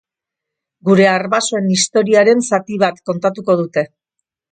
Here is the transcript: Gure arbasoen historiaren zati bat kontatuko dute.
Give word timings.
Gure 0.87 1.03
arbasoen 1.09 1.67
historiaren 1.75 2.41
zati 2.47 2.79
bat 2.85 2.99
kontatuko 3.11 3.57
dute. 3.61 3.85